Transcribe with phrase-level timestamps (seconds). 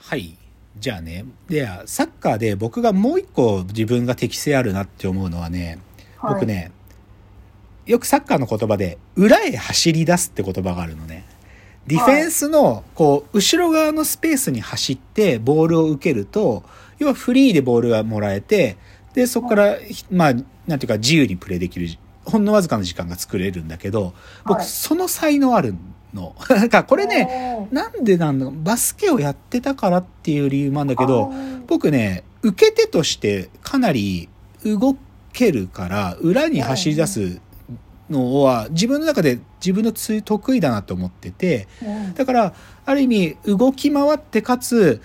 [0.00, 0.36] はい。
[0.78, 1.24] じゃあね。
[1.48, 5.78] で、サッカーで僕がもう一個自分が適性あるなって思うのはね、
[6.18, 6.72] はい僕ね、
[7.86, 11.24] よくサッカーの言葉で、裏へ走り出すって言葉があるのね。
[11.86, 16.62] ディフェンスの、こう、後ろ側のスペースに走ってボールを受けると、
[16.98, 18.76] 要はフリーでボールがもらえて、
[19.14, 19.76] で、そこから、
[20.10, 20.34] まあ、
[20.66, 21.88] なんていうか自由にプレーできる、
[22.30, 24.66] ほんのわずかな時間が作れるんだけど、僕、はい。
[24.66, 25.74] その才能ある
[26.14, 26.34] の。
[26.48, 31.32] なんか、これね、なんでなんだバスケをやってたからっていう理由もあるんだけど
[31.66, 34.28] 僕ね、受け手としてかなり
[34.64, 34.96] 動
[35.32, 37.40] けるから、裏に走り出す
[38.08, 42.14] のは自分の中で自分のつ得意だなと思ってて、うん。
[42.14, 42.54] だから、
[42.84, 45.00] ある意味動き回ってかつ、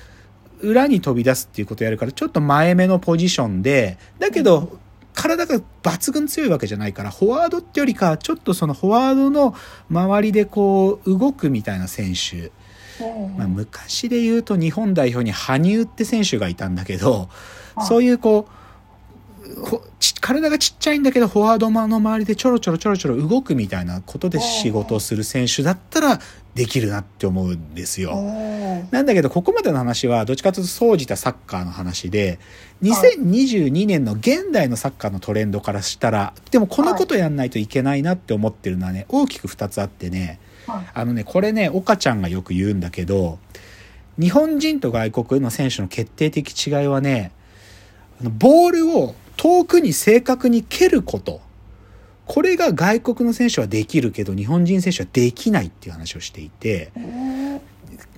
[0.61, 4.79] 裏に飛び出すっていうことをやるから、ちょっと前目のポジションで、だけど、
[5.15, 9.55] 体が抜群強いわけじゃないから、フォワードってよりか、ちょっとそのフォワードの
[9.89, 12.51] 周りでこう、動くみたいな選手。
[13.03, 18.64] うんまあ、昔で言うと日本代表に羽生って選手がいたんだけど、はいそういうこう
[20.21, 26.19] 体がちっちゃいんだけどフォワードの周りでちょろちょろちょろちょろ動くみたいなことで仕事をする選手だったら
[26.55, 28.13] できるなって思うんですよ。
[28.15, 32.39] うんなんだけどここまでの話はどっちかというと総じたサッカーの話で
[32.83, 40.85] 2022年の現代のサッカーのトレンドからしたらでもこのことやんないといけないなって思ってるのはね大きく2つあってねはい。
[40.93, 43.39] あのね、これね、岡ちゃんがよく言うんだけど、
[44.19, 47.31] 日本人と外国の選手の決定的違いはね、
[48.21, 51.41] ボールを遠くに正確に蹴ること。
[52.25, 57.61] これが外国の選手はできるけど、日本人選手はできないっていう話をしていて、うん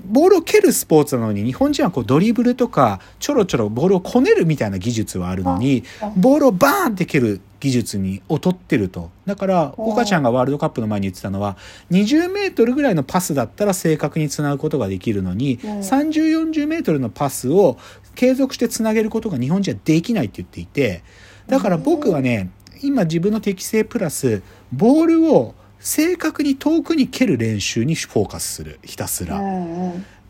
[0.06, 9.10] ボールを蹴るスポーツなのに、日本人はこうドリブルとか、ちょろちょろボールをこねるみたいな技術はあるのにあ、ボールをバーンって蹴る技術に劣ってると。
[9.26, 11.58] だから、岡ちゃんがワールドカップの前に言ってたのは、
[11.92, 17.78] 20メートルぐらいのパスだったら正確につなぐことができるのに、うん30、40メートルのパスを
[18.16, 21.04] 継続してつなげることが日本人はできないって言っていて、
[21.48, 22.50] だから僕はね、
[22.82, 28.80] 今自分の適性プラス、ボールを正確に遠くに蹴る練習にフォーカスする。
[28.84, 29.42] ひたすら。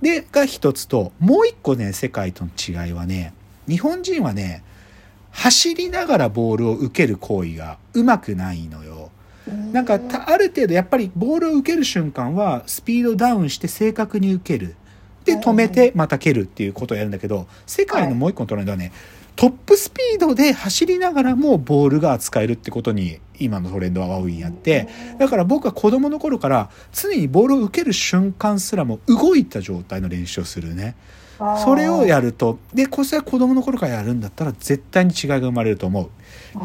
[0.02, 2.52] で、が一つと、もう一個ね、世界との
[2.86, 3.34] 違いはね、
[3.68, 4.64] 日本人はね、
[5.38, 9.12] 走りながらボールを受ける行為がうまくないのよ。
[9.72, 14.76] なんか、たある程度やっぱりボールを受ける瞬間はスピードダウンして正確に受ける。
[15.26, 18.92] で、止めてまた蹴るっていうことをやるんだけど、世界のもう一個のトレンドはね、
[19.36, 24.90] トップスピードで走りながらもボールが扱えるってことに今のトレンドは大いにあって、
[25.20, 30.96] だから僕は子供の頃から常にボールを受ける瞬間すらも動いた状態の練習をするね。
[31.64, 36.10] それをやると、で、これは子供の頃からやるんだったら絶対に違いが生まれると思う。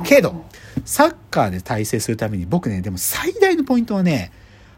[0.04, 0.44] けど、
[0.84, 4.32] サッカーで体制するために僕ね、でも最大のポイントはね、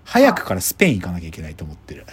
[0.04, 2.04] 早くからスペイン行かなきゃいけないと思ってる。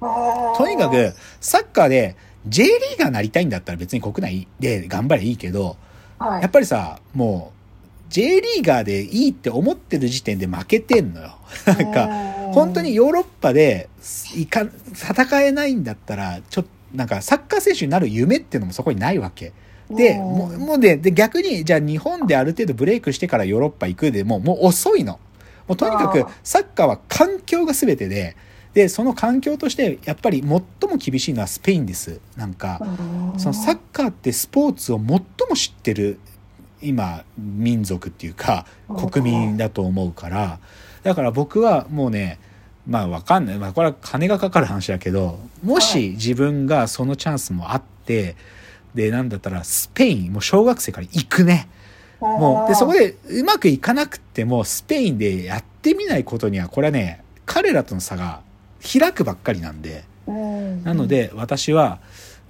[0.00, 5.76] とにかく、サッカーで J リーガーなりたいんだったら別に国内で頑張ればいいけど、
[6.18, 11.36] はいやっぱりさ、もう、J リーガーでいいって思ってる時点で負けてんのよ。
[11.66, 12.08] なんか、
[12.52, 13.88] 本当にヨーロッパで
[14.34, 19.52] いか戦えないんだったら、ちょっと、なんかサッカー選手になる夢っていうのもそこにないわけ。
[19.90, 25.18] で、うんもうもうで、で、逆に、じゃあ日本である程度ブレイクしてからヨーロッパ行くでも、もう遅いの。
[25.66, 28.36] もうとにかくサッカーは環境が全てで、
[28.74, 30.62] で、その環境として、やっぱり最も
[30.98, 32.20] 厳しいのはスペインです。
[32.36, 32.80] なんか、
[33.38, 35.22] そのサッカーってスポーツを最も
[35.54, 36.18] 知ってる
[36.80, 38.66] 今民族っていうか
[39.10, 40.60] 国民だと思うから
[41.02, 42.38] だから僕はもうね
[42.88, 48.34] まあわかんない、まあ、これは金がかかる話だけどもし自分がそのチャンスもあって
[48.94, 51.68] でなんだったらスペインもう小学生から行くね。
[52.20, 58.40] もうでそこでうまくいかなくってもスペインでやってみないことにはこれはね彼らとの差が
[58.82, 60.04] 開くばっかりなんで。
[60.84, 62.00] なので私は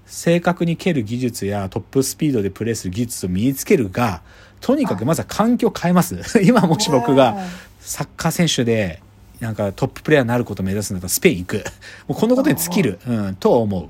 [0.07, 4.23] 正確に蹴る技術やトップスピードでプレーする技術を身につけるが
[4.61, 6.19] とにかくまずは環境を変えます。
[6.43, 7.37] 今もし僕が
[7.81, 9.01] サッカー選手で
[9.41, 11.65] なんかトッププレーヤーになることを目指すんだったらスペイン行く。
[12.09, 13.89] もうこのことに尽きる、うん、と思う。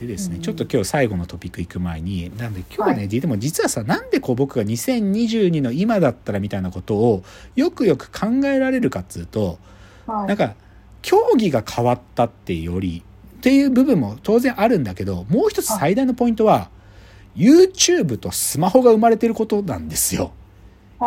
[0.00, 0.42] でですね、うん。
[0.42, 7.24] ちょっと今日最後のトピック行く前になんで今日はね、はでも実はさなんでこう僕が2022の今だったらみたいなことを
[7.56, 9.58] よくよく考えられるかっつうと
[10.06, 10.54] なんか
[11.02, 13.02] 競技が変わったってより
[13.38, 16.70] っていう部分も当然あるんだけどもう一つ最大のポイントは
[17.36, 20.32] YouTube とスマホが生まれてることなんですよ。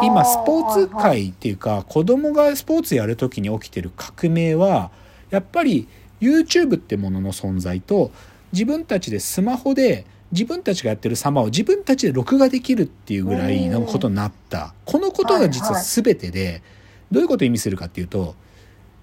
[0.04, 4.92] 今スポーツ界っていうか子供がスポーツやるときに起きてる革命は
[5.30, 5.88] やっぱり
[6.22, 8.12] YouTube ってものの存在と
[8.54, 14.74] 自分たちでスマホで自分たちがやってる様を自分たちで録画できるっていうぐらいのことになった。
[14.86, 16.64] このことが実は全てで、
[17.12, 18.36] どういうことを意味するかっていうと、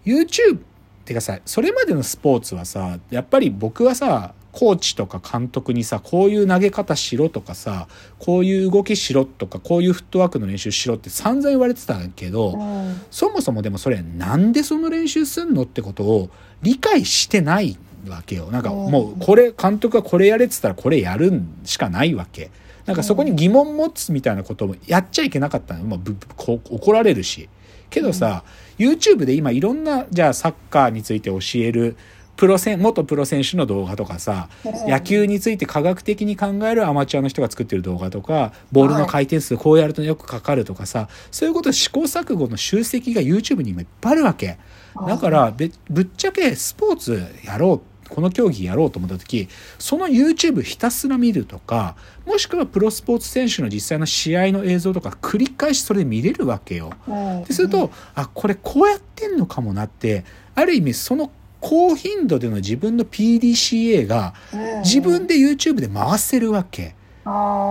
[0.07, 0.61] YouTube っ
[1.05, 7.87] てかさ、それまでのスポーツはさ、やっぱり僕はさ、コーチとか監督にさ、こういう投げ方しろとかさ、
[8.19, 16.31] こういう動きしろとか、こういうフットワークの練習しろって散々言われてたけど、うんそもそもでもそれなんでその練習すんのってことを
[16.63, 17.79] 理解してない
[18.09, 18.51] わけよ。
[18.51, 22.51] なんかもうこれ、監督がこれやれって言ったらこれやるんしかないわけ。
[22.85, 25.85] なんかそこに疑問持つみたいなこともやっちゃいけなかったの。
[25.85, 27.49] まあ、ぶぶこ怒られるし。
[27.91, 28.43] けどさ、
[28.77, 31.97] YouTube で今いろんな、じゃあサッカーについて教える、
[32.39, 44.57] プロ選、元プロ選手の動画とかさ、野球について科学的に考えるアマチュアの人が作ってる動画とか、ボールの回転数こうやるとよくかかるとかさ、そういうことで試行錯誤の集積が YouTube に今いっぱいあるわけ。
[45.05, 49.49] だからべぶっちゃけスポーツやろうこの競技やろうと思った時
[49.79, 51.95] その YouTube ひたすら見るとか
[52.27, 56.93] もしくはプロスポーツ選手の実際の試合の映像とか繰り返しそれで見れるわけよ。
[57.07, 60.25] うんでするとあこれこうやってんのかもなって
[60.55, 64.81] ある意味その高頻度での自分の PDCA がうん。
[64.81, 66.95] 自分で YouTube で回せるわけ。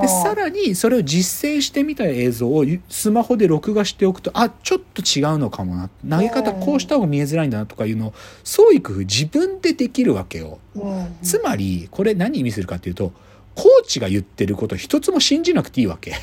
[0.02, 5.90] でさらにそれを実践してみた映像をスマホで録画しておくとあちょっと違うのかもな。
[6.08, 8.14] 投げ方こうした方が見えづらいんだなとかいうのを
[8.44, 10.60] 創意工夫自分でできるわけよ。
[10.76, 11.18] うん。
[11.24, 13.14] つまりこれ何意味するかっていうと
[13.56, 16.14] コーチが言ってること一つも信じなくていいわけ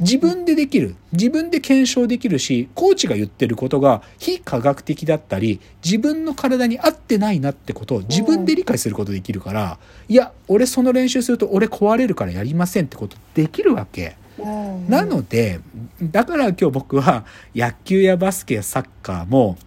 [0.00, 0.96] 自分でできる。
[1.12, 9.78] 自分で検証できるしコーチが言ってることが非科学的だったり自分の体に合ってないなってことを自分で理解することできるから
[10.08, 14.16] いや俺その練習すると俺壊れるからやりませんってことできるわけ。
[14.38, 14.88] うん。
[14.88, 15.60] なので
[16.02, 19.58] だから今日僕は野球やバスケやサッカーも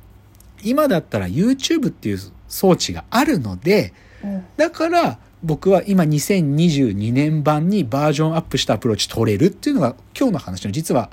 [0.64, 4.46] 今だったら YouTube っていう装置があるのでうん。
[4.58, 11.10] だから僕は今2022年版にバージョンアップしたアプローチ取れるっていうのが今日の話の実は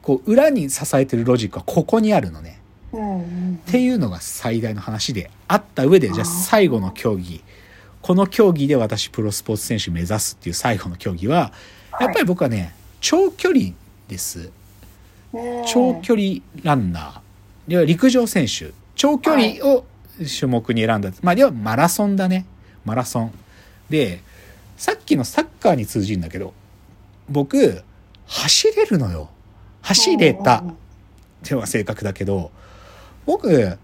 [0.00, 2.60] こう裏に支えてるロジックはここにあるのね。
[2.92, 7.42] っていうのが最大の話であった上でじゃあ最後の競技。
[8.00, 11.52] この競技で私プロスポーツ選手目指すっていう最後の競技は
[11.98, 13.70] やっぱり僕はね長距離
[14.08, 14.50] です。
[15.32, 15.64] うん。
[15.66, 17.20] 長距離ランナー。
[17.68, 18.72] では陸上選手。
[18.94, 19.84] 長距離を
[20.38, 22.46] 種目に選んだ、まあではマラソンだね。
[22.84, 23.32] マラソン
[23.90, 24.20] で
[24.76, 26.52] さっきのサッカーに通じるんだけど
[27.28, 27.82] 僕
[28.26, 29.30] 走れるのよ。
[29.82, 30.64] 走れた。
[31.42, 32.50] では正確だけど
[33.26, 33.78] 僕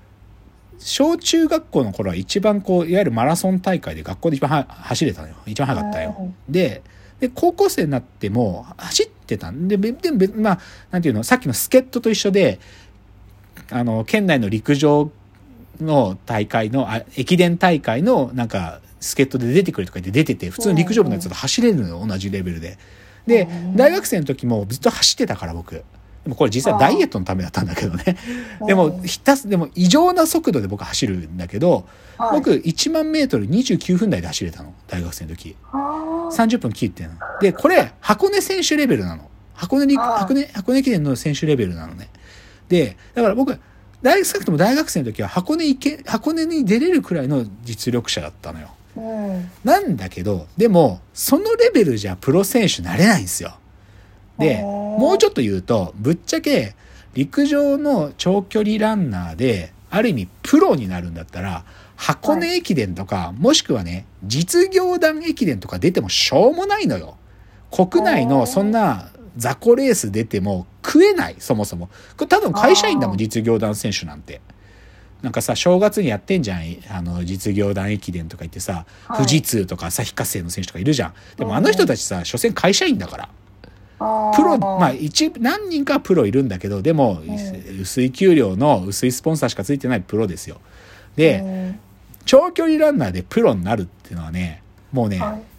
[0.78, 5.34] 小中学校の頃は一番こういわゆるマラソン大会で学校で一番は走れたのよ。
[5.46, 6.16] 一番早かったよ。
[6.18, 6.82] うんで
[7.20, 9.68] で高校生になっても走ってたん。
[9.68, 10.60] でべでもべまあ
[10.90, 12.58] なんていうのさっきの助っ人と一緒で
[13.70, 15.10] あの県内の陸上
[15.80, 22.78] の大会のあ駅伝大会のなんか助っ人で出てくれとか言って出てて普通の陸上部のやつと走れるのよ同じレベルで。
[23.26, 23.76] でうん。
[23.76, 25.74] 大学生の時もずっと走ってたから僕。
[25.74, 28.16] でもこれ実はダイエットのためだったんだけどね。
[28.66, 31.86] でもひたすでも異常な速度で僕走るんだけど、
[32.18, 32.38] はい。
[32.38, 35.56] 僕1万メートル29分台で走れたの大学生の時。
[35.72, 35.76] あ。
[36.30, 37.14] ー30分切ってんの。
[37.40, 39.28] でこれ箱根選手レベルなの。
[39.54, 42.10] 箱根に箱根箱根駅伝の選手レベルなのね。
[42.68, 43.58] でだから僕
[44.02, 48.68] 大学少なくとも大学生の時は箱根行け箱根に出れるくらいの実力者だったのよ。
[48.74, 48.79] うん
[49.64, 53.56] なんだけどでもそのレベルじゃプロ選手なれないんですよ。
[54.38, 56.74] でもうちょっと言うとぶっちゃけ
[57.14, 61.64] 陸上の長距離ランナーである意味プロになるんだったら
[61.96, 67.16] 箱根駅伝とか、もしくはね実業団駅伝とか出てもしょうもないのよ。
[67.70, 71.88] 国内のそんな雑魚レース出ても食えないそもそも。
[72.16, 74.40] これ多分会社員だもん実業団選手なんて
[75.22, 76.60] なんかさ正月にやってんじゃん。
[76.90, 79.16] あの実業団駅伝とか言ってさ、はい。
[79.18, 81.14] 富士通とか旭化成の選手とかいるじゃん。
[81.36, 83.28] でもあの人たちさ所詮会社員だから。
[84.34, 90.60] プロまあ一何人かはプロいるんだけどでも、う薄い給料の薄いスポンサーしかついてないプロですよ。
[91.16, 91.80] で、うん。
[92.24, 94.62] 長距離ランナーでプロになるっていうのはね
[94.92, 95.49] もうね、はい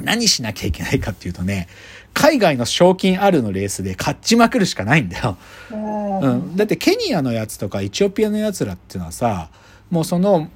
[0.00, 1.68] 何しなきゃいけないかっていうとね
[2.12, 5.36] 海外の賞金あるのレースで勝ちまくるしかないんだよ、
[5.70, 6.20] うん。
[6.20, 9.50] うん、だってケニアのやつとかエチオピアのやつらっていうのはさ
[9.90, 10.48] もうその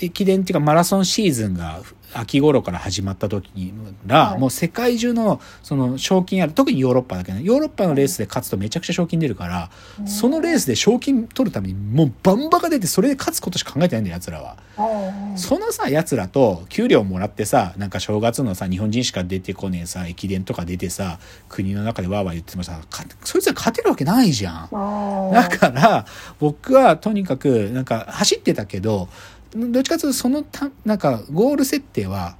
[0.00, 1.80] 駅伝っていうかマラソンシーズンが
[2.14, 3.72] 秋頃から始まった時に
[4.06, 9.70] ら、はいもう世界中のその賞金ある特にヨーロッパだけどねヨーロッパのレースで勝つとめちゃくちゃ賞金出るから、
[10.06, 14.56] そのレースで賞金取るためにもうバンバカ出てそれで勝つことしか考えてないんだよ奴らは。
[14.78, 25.32] うんそのさ奴らと給料もらってさなんか正月のさ日本人しか出てこねえさ駅伝とか出てさ国の中でわーわー言ってもさかそいつら勝てるわけないじゃん。
[25.32, 26.06] だから
[26.38, 29.08] 僕はとにかくなんか走ってたけど
[29.58, 32.36] どっちかというとそのたなんかゴール設定は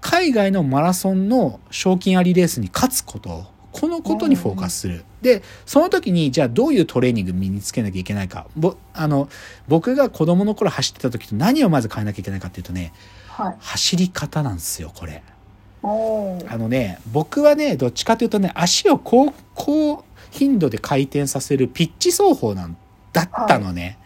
[0.00, 5.04] 海外のマラソンの賞金ありレースに勝つことこのことにフォーカスする。
[5.22, 9.28] でその時にじゃあどういうトレーニング身につけなきゃいけないかぼあの
[9.68, 12.92] 僕が子供の頃走ってた時と何をまず変えなきゃいけないかっていうとね
[13.34, 13.56] はい。
[13.58, 15.22] 走り方なんですよ、これ。
[15.82, 15.86] あ
[16.56, 22.76] のね、僕はね、どっちかというとね、足を高、高頻度で回転させるピッチ走法なん
[23.12, 23.98] だったのね。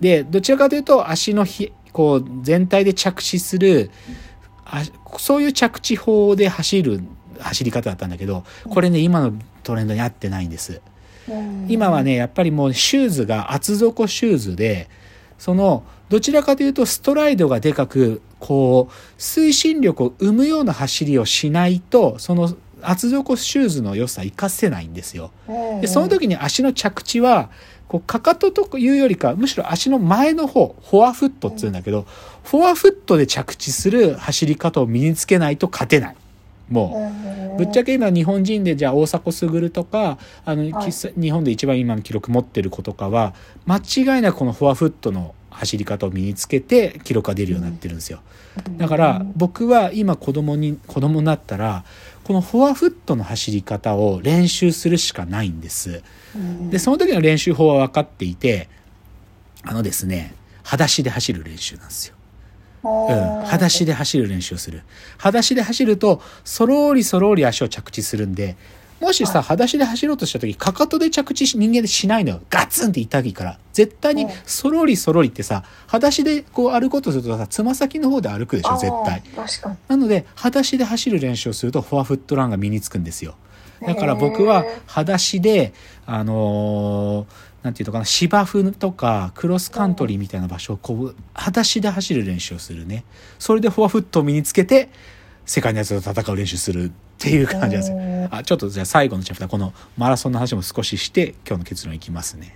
[0.00, 3.90] で、どちらかというと、足のひ、こう、全体で着地する、
[4.64, 4.84] あ
[5.16, 7.00] そういう着地法で走る
[7.40, 9.32] 走り方だったんだけど、これね、今の
[9.64, 10.80] トレンドに合ってないんです。
[11.28, 14.88] うん今はね、やっぱりもうシューズが厚底シューズで、
[15.38, 25.30] その、どちらかというとストライドがでかく、こう、推進力を生むような走りをしないと、その厚底シューズの良さ活かせないんですよ。
[25.48, 27.50] うんで、その時に足の着地は、
[27.88, 32.06] こう、かかとというよりか、むしろ足の前の方、フォアフットって言うんだけど、
[32.44, 36.16] フォアフットで着地する走り方を身につけないと勝てない。
[36.68, 37.38] もう。
[37.58, 43.34] ぶっちゃけ今日本人でじゃあ大迫傑とかあの、はい日本で一番今の記録持ってる子とかは
[43.66, 48.20] 間違いなくこのフォアフットの走り方を身につけて記録が出るようになってるんですよ
[48.76, 51.84] だから僕は今子供に子供になったら
[52.28, 56.02] このフォアフットの走り方を練習するしかないんです。
[56.36, 56.68] うん。
[56.68, 58.68] でその時の練習法は分かっていて
[59.62, 62.16] あのですね裸足で走る練習なんですよ。
[62.84, 64.82] うん、裸足で走る練習をする。
[65.16, 68.56] 裸足で走ると、そろーりそろーり足を着地するんで、
[69.00, 72.40] もしさ、裸足で走ろうとした時、かかとで着地し人間でしないのよ。
[72.50, 73.58] ガツンって痛いから。
[73.72, 79.22] 絶対にうん、そろりそろりってさ、裸足でこう歩こうとするとさ、つま先の方で歩くでしょ、絶対。
[79.86, 83.36] なので、裸足で走る練習をすると、フォアフットランが身につくんですよ。
[83.86, 85.72] だから僕は裸足で、
[86.04, 93.04] あのーなんていうのかな、芝生とかクロスカントリーみたいな場所をこう、裸足で走る練習をするね。
[93.38, 94.90] それでフォアフットを身につけて、
[95.44, 97.96] 世界のやつと戦う練習するっていう感じなんですよ。
[98.30, 102.54] あ、ちょっとじゃあ最後のチャプター、このマラソンの話も少しして、今日の結論いきますね。